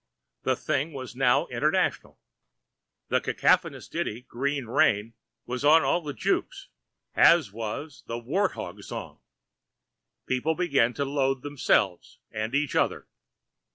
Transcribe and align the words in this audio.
The 0.41 0.55
thing 0.55 0.93
was 0.93 1.15
now 1.15 1.45
international. 1.51 2.19
The 3.09 3.21
cacophonous 3.21 3.87
ditty 3.87 4.21
Green 4.23 4.65
Rain 4.65 5.13
was 5.45 5.63
on 5.63 5.83
all 5.83 6.01
the 6.01 6.11
jukes, 6.11 6.69
as 7.15 7.51
was 7.51 8.03
The 8.07 8.17
Wart 8.17 8.53
Hog 8.53 8.81
Song. 8.81 9.19
People 10.25 10.55
began 10.55 10.95
to 10.95 11.05
loathe 11.05 11.43
themselves 11.43 12.17
and 12.31 12.55
each 12.55 12.75
other. 12.75 13.05